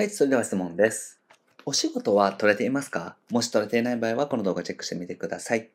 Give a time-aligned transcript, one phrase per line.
[0.00, 1.20] はい、それでは質問です。
[1.66, 3.16] お仕事は取れていますか？
[3.30, 5.68] もし取れていない場合はこの動画チェックしてみてください。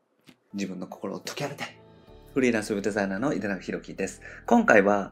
[0.56, 1.78] 自分の心を解き放て。
[2.34, 4.24] フリーランスウェブデザイナーの井田中弘樹です。
[4.48, 5.12] 今回は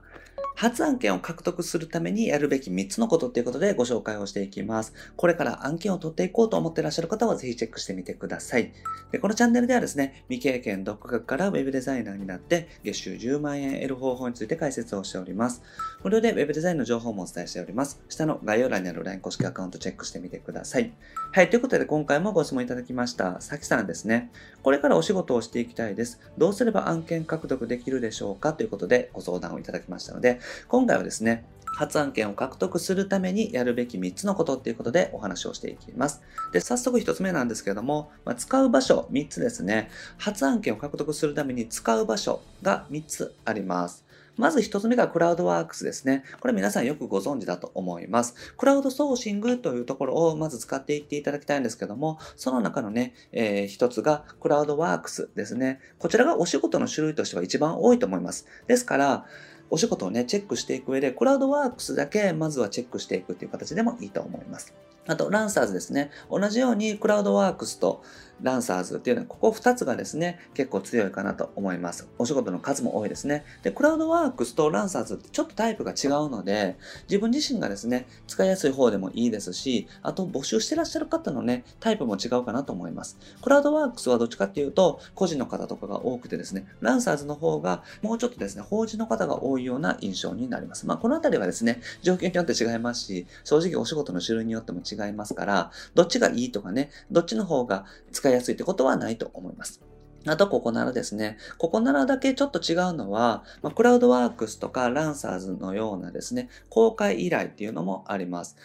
[0.64, 4.94] 初案件を獲得するためにやるべき3つのことということでご紹介をしていきます。
[5.18, 8.72] これから案件を取っていこうと思っていらっしゃる方はぜひチェックしてみてください。
[9.12, 15.62] でこのチャンネルではですね、未経験独学からウェブデザイナーになって月収10万円得る方法について解説をしております。
[16.02, 18.02] 無料でウェブデザインの情報もお伝えしております。
[18.08, 20.94] 下の概要欄にある LINE 公式アカウントチェックしてみてください。
[21.34, 23.42] はい、ということで今回もご質問いただきました。
[23.42, 24.32] さきさんですね。
[24.62, 26.22] これからお仕事をしていきたいです。
[26.38, 28.54] どうすれば案件獲得できるでしょうか？
[28.54, 36.22] ということでご相談をいただきましたので、今回はですね、初案件を獲得するためにやるべき3つのことっていうことでお話をしていきます。
[36.52, 39.90] で、早速1つ目なんですけれども、まあ、使う場所3つですね。
[40.18, 44.06] 初案件を獲得するために使う場所が3つあります。
[44.36, 46.24] まず一つ目がクラウドワークスですね。
[46.40, 48.54] これ皆さんよくご存知だと思います。
[48.58, 55.80] クラウドソーシングというところをまず使っていっていただきたいんですけども、その中のね、えー一つがクラウドワークスですね。
[56.00, 58.48] こちらがお仕事の種類としては一番多いと思います。
[58.68, 59.26] ですから、
[59.74, 64.72] お仕事をね、チェックしていく上で、クラウドワークスだけまずはチェックしていくっていう形でもいいと思います。
[65.08, 66.12] あと、ランサーズですね。
[66.30, 68.04] 同じようにクラウドワークスと
[68.44, 72.08] ランサーズっていうのは、ここ2つがですね、結構強いかなと思います。
[72.20, 73.46] お仕事の数も多いですね。
[73.64, 76.78] で、クラウドワークスとランサーズってちょっとタイプが違うので、
[77.10, 83.18] 自分自身がですね、使いやすい方でもいいですし、あと募集してらっしゃる方のね、タイプも違うかなと思います。
[83.42, 90.86] クラウドワークスはどっちかっていうと、個人の方とかが多くてですね、ランサーズの方がもうちょっとですね、法人の方が多いような印象になります。
[90.86, 99.82] まあ、このあたりはですね、状況によって違いますし、正直お仕事の種類によっても違いますから、どっちがいいとかね、どっちの方が使いやすいってことはないと思います。
[100.26, 101.38] あと、ここならですね。
[101.58, 108.56] ここならだけちょっと違うのは、まあ、クラウドワークスとかランサーズのようなですね、公開依頼っていうのもあります。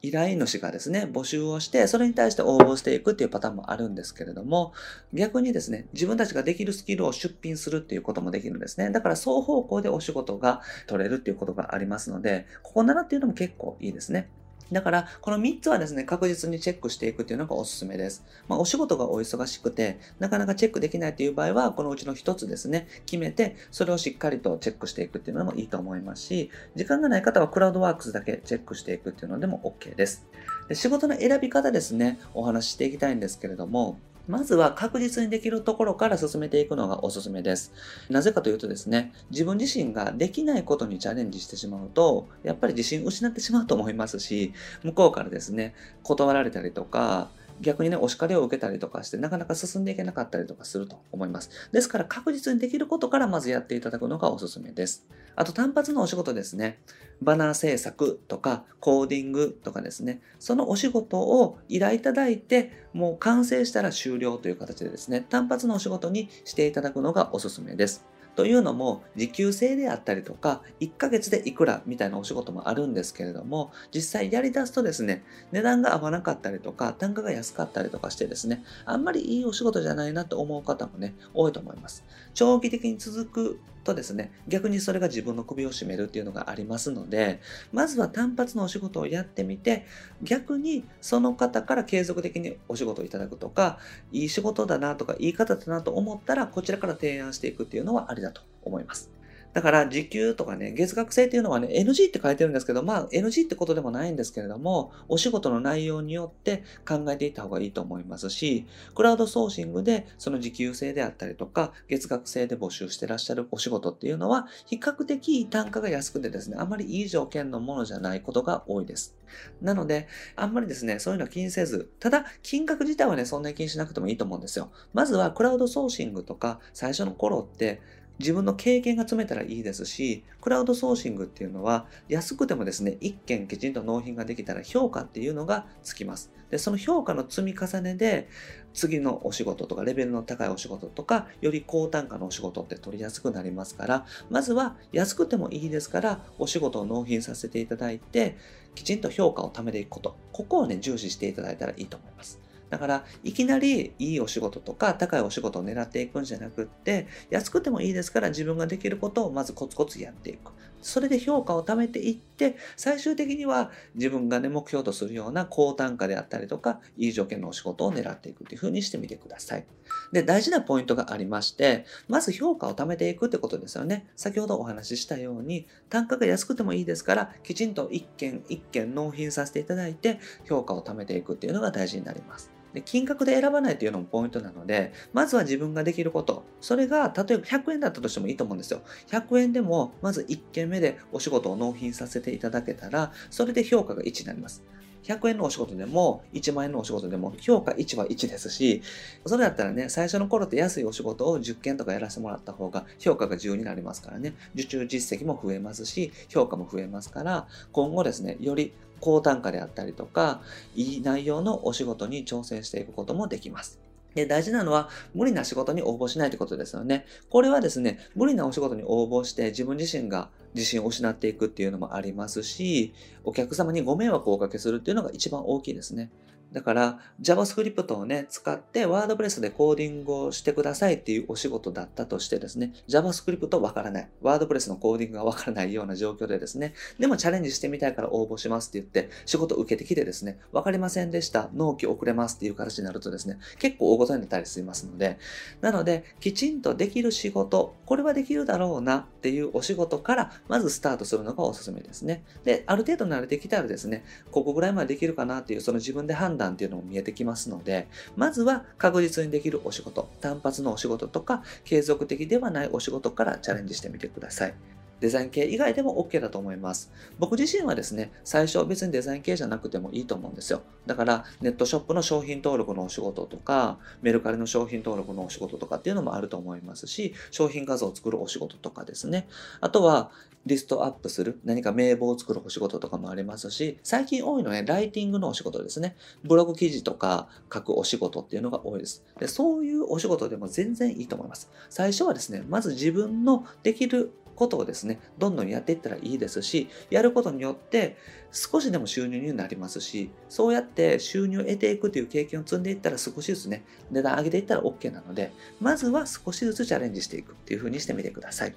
[0.00, 4.72] 依頼主がですね、募集をして、それに対して応募していくっていうパターンもあるんですけれども、
[5.12, 8.90] 逆にですね、自分たちができるスキルを出品するっていうこともできるんですね。
[8.90, 14.30] だから双方向でお仕事が取れるっていうことがありますので、ここならっていうのも結構いいですね。
[14.72, 18.24] だから、この3つはですね、確実にチェックしていくっていうのがおすすめです。
[18.48, 30.26] まあ、お仕事がお忙しくて、なかなかチェックできないという場合は、このうちの1つですね、決めて、それをしっかりとチェックしていくっていうのもいいと思いますし、時間がない方はクラウドワークスだけチェックしていくっていうのでも OK です。
[30.68, 33.98] で仕事の選び方ですね、お話ししていきたいんですけれども、
[34.28, 37.72] まずは確実にできるところから進めていくのがおすすめです。
[38.10, 44.52] なぜかというとですね、自分自身ができないことにチャレンジしてしまうと、やっぱり自信失ってしまうと思いますし、
[44.82, 51.50] 向こうからですね、断られたりとか、逆にね、お叱りを受けたりとかして、なかなか進んでいけなかったりとかすると思います。
[51.72, 55.06] ですから確実にできることからまずやっていただくのがおすすめです。
[55.36, 56.80] あと単発のお仕事ですね。
[57.22, 60.20] バナー制作とかコーディングとかですね。
[60.38, 68.04] そのお仕事を依頼いただいて、もう完成したら終了という形でですね、単発のお仕事にしていただくのがおすすめです。
[68.38, 82.04] というのも、時給制であったりとか、1ヶ月でいくらみたいなお仕事もあるんですけれども、実際やりだすとですね、値段が合わなかったりとか、単価が安かったりとかしてですね、あんまりいいお仕事じゃないなと思う方もね、多いと思います。
[82.32, 87.40] 長期的に続くとですね、逆にそれが自分の首を絞めるっていうのがありますので、
[87.72, 89.86] まずは単発のお仕事をやってみて、
[90.22, 93.78] 逆にその方から継続的にお仕事をいただくとか、
[94.12, 99.17] いい仕事だなとか、いい方だなと思ったら、こちらから提案していくっていうのはありだと思います。
[99.58, 119.16] だから時給とかね、月額制っていうのはね、NG って書いてるんですけど、まあ NG ってことでもないんですけれども、お仕事の内容によって考えていった方がいいと思いますし、クラウドソーシングでその時給制であったりとか、月額制で募集してらっしゃるお仕事っていうのは、比較的単価が安くてですね、あまりいい条件のものじゃないことが多いです。
[119.60, 124.70] なので、あんまりですね、そういうのは気にせず、ただ、金額自体はね、そんなに気にしなくてもいいと思うんですよ。
[124.92, 127.80] まずは、クラウドソーシングとか、最初の頃って、
[128.18, 136.32] 自分の経験が積めたらいいですし、クラウドソーシングっていうのは、安くてもですね、一件きちんと納品ができたら評価っていうのがつきます。
[136.50, 138.28] で、その評価の積み重ねで、
[138.74, 148.36] 次のお仕事とか、レベルの高いお仕事とか、より高単価のお仕事って取りやすくなりますから、まずは安くてもいいですから、お仕事を納品させていただいて、
[148.74, 150.16] きちんと評価を貯めていくこと。
[150.32, 152.40] ここをね、重視していただいたらいいと思います。
[152.70, 160.52] だから、いきなりいいお仕事とか高いお仕事を狙っていくんじゃなくって、安くてもいいですから自分ができることをまずコツコツやっていく。
[160.80, 169.66] それで評価を貯めていって、最終的には自分がね、目標とするような高単価であったりとか、いい条件のお仕事を狙っていくっていう風にしてみてください。
[170.12, 174.08] で、大事なポイントがありまして、まず評価を貯めていくってことですよね。
[174.16, 182.57] 先ほどお話ししたように、単価が安くてもいいですから、きちんと一件一件納品させていただいて、評価を貯めていくっていうのが大事になります。
[182.82, 186.44] 金額で選ばないというのもポイントなので、まずは自分ができること。
[186.60, 188.82] それが、例えば100円だったとしてもいいと思うんですよ。
[189.08, 194.62] 100円でも、まず1件目でお仕事を納品させていただけたら、それで評価が1になります。
[195.08, 198.82] 100円のお仕事でも、1万円のお仕事でも、評価1は1ですし、
[199.24, 210.40] それだったらね、最初の頃って安いお仕事を10件とかやらせてもらった方が、評価が10になりますからね、受注実績も増えますし、評価も増えますから、今後ですね、より高単価であったりとか、
[210.74, 213.80] いい内容のお仕事に挑戦していくこともできます。
[214.14, 217.06] で、大事なのは、無理な仕事に応募しないってことですよね。
[217.30, 226.10] これはですね、無理なお仕事に応募して自分自身が自信を失っていくっていうのもありますし、お客様にご迷惑をおかけするっていうのが一番大きいですね。
[226.52, 234.08] だから JavaScript をね、使って WordPress でコーディングをしてくださいっていうお仕事だったとしてですね、JavaScript わからない。
[234.22, 241.50] WordPress のコーディングがわからないような状況でですね、でもチャレンジしてみたいから応募しますって言って仕事受けてきてですね、わかりませんでした。
[241.54, 245.18] 納期遅れますっていう形になるとですね、結構大ごとになったりしますので、
[245.60, 252.24] なので、きちんとできる仕事、これはできるだろうなっていうお仕事からまずスタートするのがおすすめですね。
[252.44, 264.77] で、ある程度慣れてきたらですね、ここぐらいまでできるかなっていうその自分で判断断っていうのも見えてきますので、まずは確実にできるお仕事、単発のお仕事とか、継続的ではないお仕事からチャレンジしてみてください。
[265.00, 266.90] デザイン系以外でも OK だと思います。
[267.18, 270.62] 僕自身はですね、最初別にデザイン系じゃなくてもいいと思うんですよ。
[270.86, 279.28] だからネットショップの商品登録のお仕事とか、メルカリの商品登録のお仕事とかっていうのもあると思いますし、商品画像を作るお仕事とかですね。
[279.60, 280.10] あとは
[280.46, 285.96] リストアップする、何か名簿を作るお仕事とかもありますし、最近多いのはね、ライティングのお仕事ですね。
[286.24, 289.04] ブログ記事とか書くお仕事っていうのが多いです。
[289.20, 291.50] でそういうお仕事でも全然いいと思います。
[291.68, 297.96] 最初はですね、まず自分のできることをですね、どんどんやっていったらいいですし、やることによって
[298.30, 308.54] 少しでも収入になりますし、そうやって収入を得ていくという経験を積んでいったら少しずつね、値段上げていったら OK なので、まずは少しずつチャレンジしていくっていう風にしてみてください。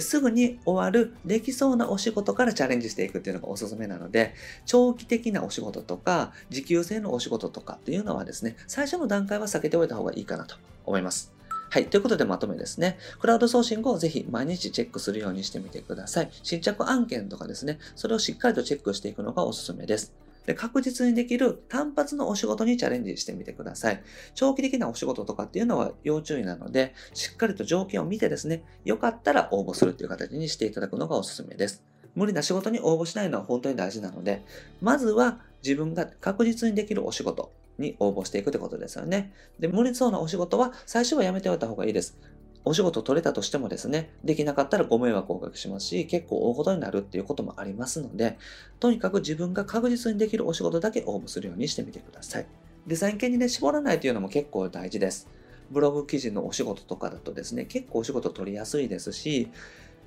[0.00, 4.34] すぐに終わるできそうなお仕事からチャレンジしていくっていうのがおすすめなので、
[4.66, 11.32] 長期的なお仕事とか、時給制のお仕事とかっていうのはですね、最初の段階は避けておいた方がいいかなと思います。
[11.72, 11.86] はい。
[11.86, 12.98] ということでまとめですね。
[13.18, 16.30] クラウドソーシングをぜひ毎日チェックするようにしてみてください。
[16.42, 20.12] 新着案件とかですね、それをしっかりとチェックしていくのがおすすめです。
[20.44, 24.02] で確実にできる単発のお仕事にチャレンジしてみてください。
[24.34, 31.82] 長期的なお仕事とかっていうのは要注意なので、しっかりと条件を見てですね、よかったら応募するっていう形にしていただくのがおすすめです。
[32.14, 34.44] 無理な仕事に応募しないのは本当に大事なので、
[34.82, 37.50] まずは自分が確実にできるお仕事、
[37.82, 39.34] に応募していくってことですよね。
[39.58, 42.18] で、無理そうなお仕事は最初はやめておいた方がいいです。
[42.64, 48.38] お仕事取れたとしてもですね、できなかったらご迷惑をおかけしますし、結構大事になるっていうこともありますので、
[48.78, 52.46] とにかく自分が確実にできるお仕事だけ応募するようにしてみてください。
[52.86, 55.28] デザイン系にね、絞らないというのも結構大事です。
[55.70, 59.48] ブログ記事のお仕事とかだとですね、結構お仕事取りやすいですし、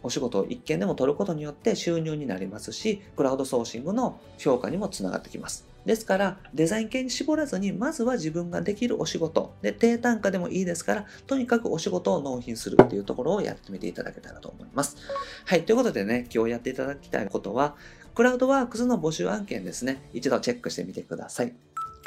[0.01, 5.67] お仕事を一件でも取ることによって収入になりますし、クラウドソーシングの評価にもつながってきます。
[5.85, 9.55] ですから、デザイン系に絞らずに、まずは自分ができるお仕事。
[9.61, 14.97] で、低単価でもいいですから、とにかくお仕事を納品するっていうところをやってみていただけたらと思います。
[15.45, 15.63] はい。
[15.63, 17.75] ということでね、今日やっていただきたいことは、
[18.15, 21.53] クラウドワークスの募集案件ですね、一度チェックしてみてください。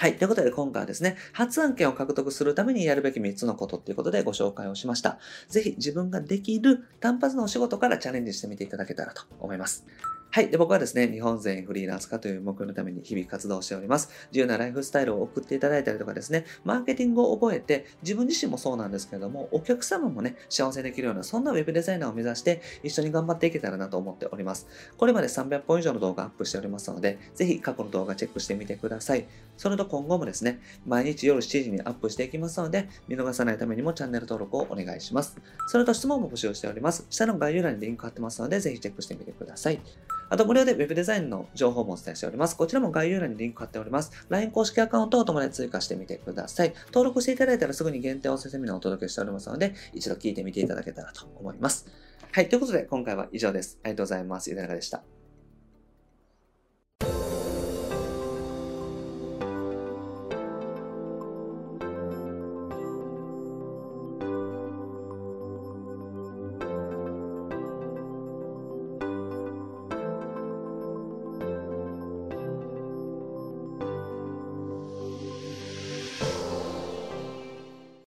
[0.01, 0.17] はい。
[0.17, 5.19] ということで今回はですね、初案件を獲得するためにやるべき3つのことっていうことでご紹介をしました。
[5.49, 9.85] ぜひ自分ができる単発のお仕事からチャレンジしてみていただけたらと思います。
[10.31, 10.51] はい。
[10.51, 14.11] で、僕はですね、日本全員フリーランス化という目標のために日々活動しております。
[14.31, 24.67] 自由なライフスタイルを送っていただいたりとかですね、マーケティングを覚えて、自分自身もそうなんですけれども、お客様もね、幸せできるような、そんなウェブデザイナーを目指して、一緒に頑張っていけたらなと思っております。
[24.99, 29.27] これまで300本以上の動画アップしておりますので、ぜひ過去の動画チェックしてみてください。
[29.57, 35.39] それと今後もですね、毎日夜7時にアップしていきますので、見逃さないためにもチャンネル登録をお願いします。
[35.69, 37.07] それと質問も募集しております。
[37.09, 39.81] 下の概要欄にリンク貼ってますので、ぜひチェックしてみてください。
[40.31, 42.57] あと無料で Web デザインの情報もお伝えしております。
[42.57, 44.13] こちらも概要欄にリンク貼っております。
[44.29, 46.75] LINE 公式アカウントを友達追加してみてください。
[46.89, 51.87] 登録していただいたらすぐに限定音声セミナーをお届けしておりますので、一度聞いてみていただけたらと思います。
[52.33, 53.79] はい、ということで今回は以上です。
[53.83, 54.51] ありがとうございます。
[54.51, 55.18] ゆでながでした。